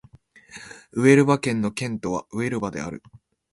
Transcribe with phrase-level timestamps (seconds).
[0.93, 3.03] ウエルバ県の県都はウエルバである